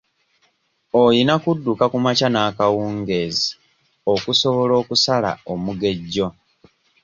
[1.03, 3.47] Oyina okudduka kumakya n'ekawungezi
[4.13, 6.27] okusobola okusala omugejjo.